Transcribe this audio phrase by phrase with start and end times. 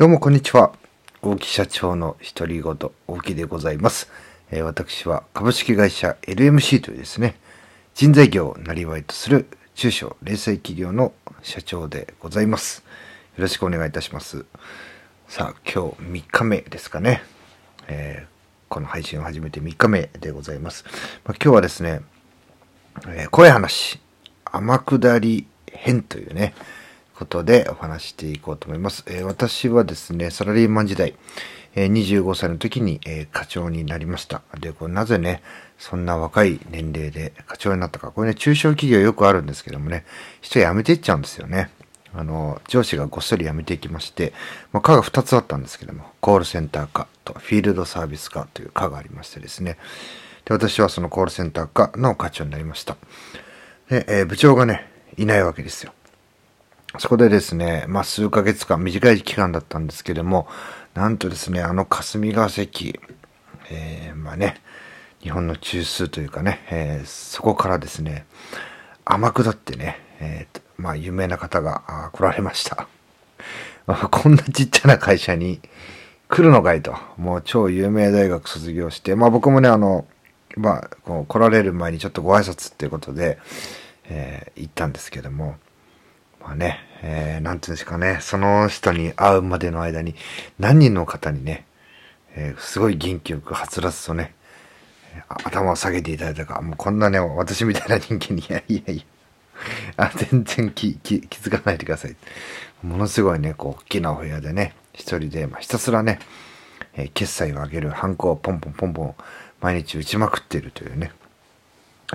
[0.00, 0.72] どうもこんにちは。
[1.20, 2.74] 大木社長の独り言、
[3.06, 4.10] 大木でございます。
[4.50, 7.38] えー私は株式会社 LMC というですね、
[7.94, 12.82] 人材業をなりわいとする中小零細企業の社長でございます。
[13.36, 14.46] よろしくお願いいたします。
[15.28, 17.22] さあ、今日3日目ですかね。
[17.86, 18.30] えー
[18.70, 20.86] この配信を始めて3日目でございます。
[21.26, 22.00] まあ、今日はですね、
[23.06, 24.00] えー怖い話、
[24.46, 26.54] 天下り編というね、
[27.20, 29.04] ことでお話していこうと思います。
[29.06, 31.14] えー私はですね、サラリーマン時代、
[31.74, 34.40] えー25歳の時に、えー課長になりました。
[34.58, 35.42] で、これなぜね、
[35.78, 38.10] そんな若い年齢で課長になったか。
[38.10, 40.06] これね、中小企業よくあるんですけどもね、
[40.40, 41.68] 人辞めていっちゃうんですよね。
[42.14, 44.32] あの、上司がごっそり辞めていきまして、
[44.72, 49.76] まあ、課が2つあったんですけども、コールセンター課とフィールドサービス課という課がありましてですね。
[50.46, 52.96] で、私はそのコールセンター課の課長になりました。
[53.90, 55.92] で、えー部長がね、いないわけですよ。
[56.98, 60.48] そこでですね、まあ、数ヶ月間、短い期間だったんですけども、
[60.94, 63.00] なんとですね、あの霞が関、
[63.70, 64.60] えーまあね、
[65.22, 68.26] 日本の中枢というかね、えーそこからですね、
[69.04, 72.88] 天下ってね、えーまあ、有名な方が来られました。
[74.10, 75.60] こんなちっちゃな会社に
[76.28, 76.96] 来るのかいと。
[77.16, 80.06] もう超有名大学卒業して、まあ僕もね、あの、
[80.56, 83.38] まあ、こう来られる前にちょっとご挨拶っていうことで、
[84.08, 85.56] えー行ったんですけども、
[86.40, 90.14] まあね、えー、なんていうんですかね、その人に会うまでの間に
[90.58, 91.66] 何人の方にね、
[92.34, 94.34] えーすごい元気よくはつらつとね、
[95.44, 99.02] 頭を下げていただいたか、もうこんなね、私みたいな人間に、いやいやいや、
[99.96, 102.16] あ、全然気、気、気づかないでください。
[102.82, 106.18] ものすごいね、こう、大きなお部屋でね、一人で、まあ、ひたすらね、
[106.94, 109.14] えー決済を上げるハンコをポンポンポンポン
[109.60, 111.12] 毎日打ちまくっているというね、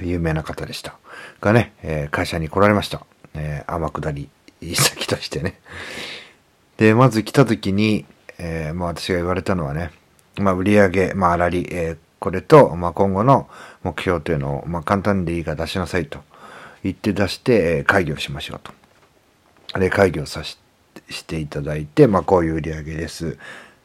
[0.00, 0.96] 有名な方でした。
[1.40, 3.04] がね、えー会社に来られました。
[3.34, 4.28] えー天下り
[4.74, 5.60] 先としてね。
[6.76, 8.04] で、まず来た時に、
[8.38, 9.90] えーまあ私が言われたのはね、
[10.38, 13.48] まあ売上、まあ粗利、えーこれと、まあ今後の
[13.82, 16.20] 目標というのを、まあ簡単でいいから出しなさいと
[16.82, 18.60] 言って出して、えー会議をしましょう
[19.72, 19.78] と。
[19.78, 20.58] で、会議をさし
[21.10, 23.36] していただいて、まあこういう売り上げです。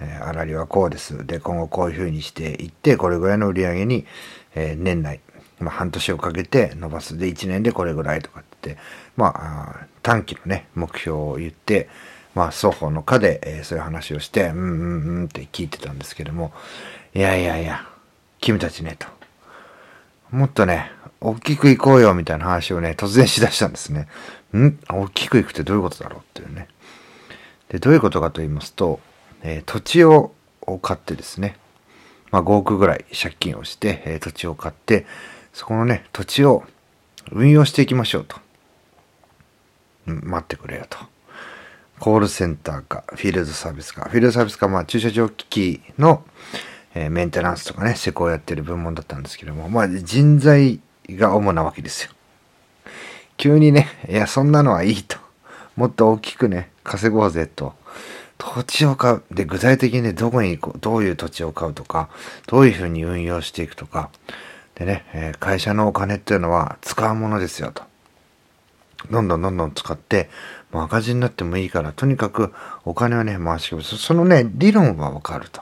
[0.00, 1.26] えー、粗利はこうです。
[1.26, 4.06] で、今後こういうふうにしていって、これぐらいの売り上げに、
[4.54, 5.20] えー年内、
[5.60, 7.16] まあ、半年をかけて伸ばす。
[7.18, 8.78] で、1年でこれぐらいとかって、
[9.16, 11.88] まあ、短期のね、目標を言って、
[12.34, 16.52] まあ、双方の課で、えーそういう話をして、うんうんうんって聞いてたんですけども、
[17.14, 17.86] いやいやいや、
[18.40, 19.06] 君たちね、と。
[20.30, 24.08] もっとね、大きく行こうよ、みたいな話をね、突然しだしたんですね。
[24.56, 24.78] ん？
[24.88, 26.68] 大きく行くってどういうことだろうっていうね。
[27.68, 29.00] で、どういうことかと言いますと、
[29.42, 30.32] えー土地を
[30.62, 31.56] を買ってですね、
[32.30, 35.04] まあ5億ぐらい借金をして、えー土地を買って、
[35.52, 36.64] そこのね、土地を
[37.32, 38.36] 運用していきましょうと。
[40.06, 40.98] うん待ってくれよと。
[41.98, 44.08] コールセンターか、フィールドサービスか。
[44.08, 46.24] フィールドサービスか、まあ駐車場機器の、
[46.94, 50.80] えーメンテナンスとかね、施工をやってる部門だったんですけども、まあ人材
[51.10, 52.10] が主なわけですよ。
[53.36, 55.18] 急にね、いや、そんなのはいいと。
[55.76, 57.74] もっと大きくね、稼ごうぜと。
[58.38, 59.22] 土地を買う。
[59.30, 62.08] で、具体的にね、どこに行こう、どういう土地を買うとか、
[62.46, 64.10] どういうふうに運用していくとか。
[64.80, 67.82] でね、え会社のお金っていうのは使うものですよと。
[69.10, 70.30] どんどんどんどん使って、
[70.72, 72.54] もう赤字になってもいいから、とにかく
[72.86, 73.82] お金をね、回し込む。
[73.82, 75.60] そそのね、理論はわかると。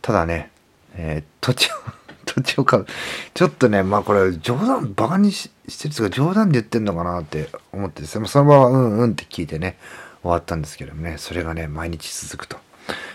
[0.00, 0.52] ただね、
[0.94, 1.74] えー土地を、
[2.24, 2.86] 土地を買う。
[3.34, 9.76] ちょっとね、まあこれ冗談、バカにししてる人が冗談で言ってんのかなって思ってですね、その場はうんうんって聞いてね、
[10.22, 12.58] 終わったんですけどもね、それがね、毎日続くと。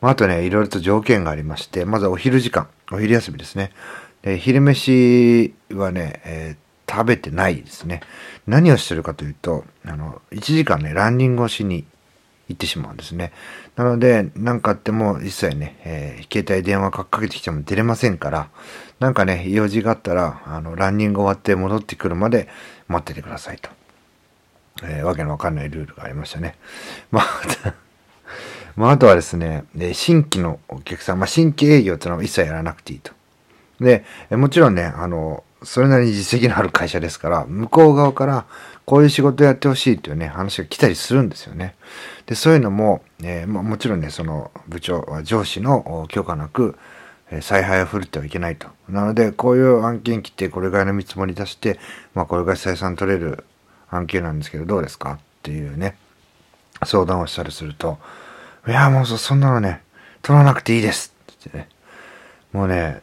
[0.00, 3.70] まああとね、いろいろと条件がありまして、まずお昼時間、お昼休みですね。
[4.22, 8.02] で昼飯はね、えー食べてないですね。
[8.46, 11.86] 何をしてるかというと、あの、1時間ね、ランニングをしに
[12.48, 13.32] 行ってしまうんですね。
[13.76, 18.50] なので、何かあっても一切ね、えー携帯電話かかけてきても出れませんから、
[19.00, 22.48] なんかね、用事があったら、あの、ランニング終わって戻ってくるまで
[22.88, 23.70] 待っててくださいと。
[24.82, 26.58] えーわけのわかんないルールがありましたね。
[27.10, 27.24] まあ、
[28.76, 29.64] まあ、あとはですね、
[29.94, 33.12] 新規のお客さん、まあ、新規営業っていうのは一切やらなくていいと。
[33.82, 38.46] で、もちろんね、あの、それなりに実績のある会社ですから、向こう側から
[38.84, 41.74] こういう仕事やってほしいというね、話が来たりするんですよね。
[42.26, 46.76] で、そういうのも、えーま、もちろんね、その部長上司の許可なく、
[47.30, 48.68] え采配を振るってはいけないと。
[48.88, 51.78] なので、こういう案件来て、これぐらいの見積もり出して、
[52.14, 53.44] まあ、これぐらい採算取れる
[53.88, 55.12] 案件なんですけど、どうですか？
[55.12, 55.96] っていうね、
[56.84, 57.98] 相談をしたりすると、
[58.66, 59.82] いや、もうそそんなのね、
[60.22, 61.68] 取らなくていいですってってね。
[62.52, 63.00] もうね、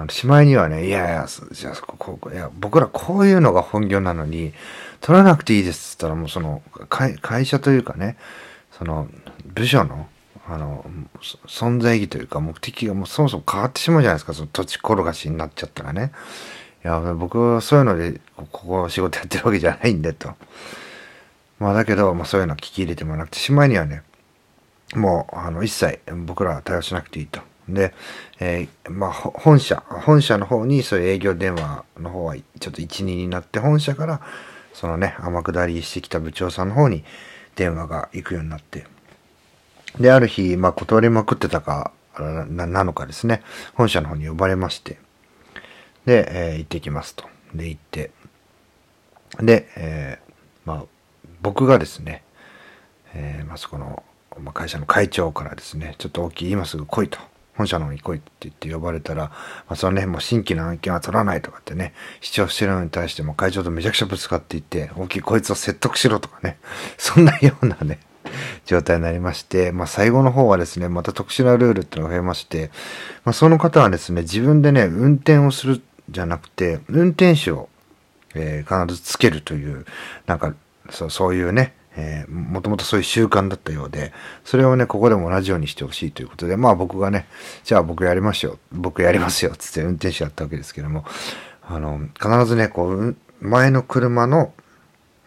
[0.00, 4.54] あのしまいにはね、いやいや、じゃあここ、いや、僕らこういうのが本業なのに、
[5.02, 8.16] 取らなくていいですって言ったら、もうその、会会社というかね、
[8.72, 9.08] その、
[9.44, 10.08] 部署の、
[10.48, 10.86] あの、
[11.46, 16.12] 存在意義というか目的がもうそもそも変わってしまうじゃないですか、その土地転がしになっちゃったらね。
[16.82, 20.32] いや、僕はそういうので、ここ仕事やってるわけじゃないんで、と。
[21.58, 24.02] まあだけど、まあそういうの聞き入れてもらわなくて、しまいにはね、
[24.94, 27.49] もう、あの、一切僕らは対応しなくていいと。
[27.74, 27.94] で、
[28.38, 34.20] えー、まあ、本社、本社の方にそういう営業電話の方はちょっと一、二になって、本社から、
[34.72, 37.04] そのね、天下りしてきた部長さんの方に
[37.56, 38.86] 電話が行くようになって、
[39.98, 43.42] で、ある日、まあ、断りまくってたか、ななのかですね、
[43.74, 44.98] 本社の方に呼ばれまして、
[46.06, 47.28] で、えー、行ってきますと。
[47.54, 48.10] で、行って、
[49.38, 50.32] で、えー、
[50.64, 50.84] まあ、
[51.42, 52.22] 僕がですね、
[53.14, 54.02] えー、まあ、そこの、
[54.38, 57.18] ま、会社の会長からですね、ちょっと大きい、今すぐ来いと。
[57.60, 59.34] 本社の方に来いって言って呼ばれたら、ま
[59.70, 66.58] あ、そのね、もう新規の案件は取らないとかってね、主張してるのに対しても会長とめちゃくちゃぶつかっていって、大きいこいつを説得しろとかね、
[66.96, 67.98] そんなようなね、
[68.64, 72.70] 状態になりまして、まあ、最後の方はですね、また特殊なルールっていうのが増えまして、
[73.24, 77.68] まあ、その方はですね、自分でね、運転をするじゃなくて、運転手を、
[78.34, 79.84] えー、必ずつけるという、
[80.26, 80.54] なんか、
[80.88, 84.12] そうそういうね、えー、もともとそういう習慣だったようで、
[84.44, 87.26] それをね、ここでも同じようにしてほしいということで、まあ僕がね、
[87.64, 88.58] じゃあ僕やりましょう。
[88.72, 89.52] 僕やりますよ。
[89.56, 91.04] つって運転手やったわけですけども、
[91.62, 94.52] あの、必ずね、こう、前の車の、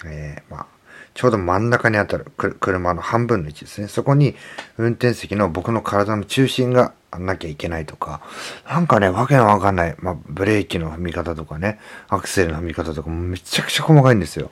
[0.06, 0.66] えー、まあ、
[1.14, 2.26] ちょうど真ん中にあたる
[2.60, 3.88] 車の半分の位置ですね。
[3.88, 4.36] そこに
[4.78, 8.22] 運転席の僕の体の中心がなきゃいけないとか、
[8.68, 11.80] なんかね、わけのわかんない、まあ、ブレーキの踏み方とかね、
[12.10, 14.50] アクセルの踏み方とかめちゃくちゃ細かいんですよ。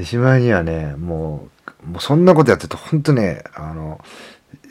[0.00, 1.48] で、しまいにはね、も
[1.84, 4.00] う、もうそんなことやってると、ほんとね、あの、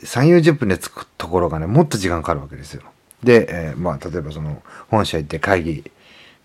[0.02, 2.82] 3、40分で着くところがね、もっと時間かかるわけですよ。
[3.22, 5.90] で、えー、まあ、例えばその、本社行って会議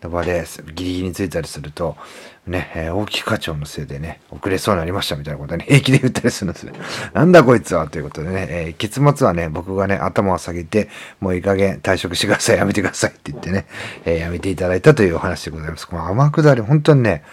[0.04, 0.46] の場で
[0.76, 1.98] ギリギリに着いたりすると、
[2.46, 6.74] ね、えー、大木課長のせいでね、遅れそうになりましたみたいなことね、 平気で言ったりするんですね。
[7.14, 10.90] なんだこいつはということでね、えー、結末はね、僕がね、頭を下げて、
[11.20, 13.66] もういい加減退職してください、やめてくださいって言ってね、
[14.06, 15.88] えー、やめていただいたというお話でございます。
[15.88, 17.24] この天下り、本当にね、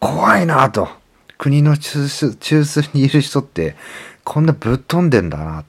[0.00, 0.88] 怖いなと。
[1.38, 3.74] 国の中枢、にいる人って、
[4.24, 5.64] こんなぶっ飛んでんだなっ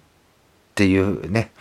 [0.76, 1.52] ていうね、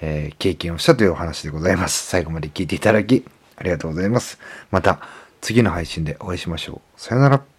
[0.00, 2.06] えー、経験をしたというお話でございます。
[2.06, 3.24] 最後まで聞いていただき、
[3.56, 4.38] ありがとうございます。
[4.70, 5.00] また
[5.40, 7.00] 次の配信でお会いしましょう。
[7.00, 7.53] さよなら。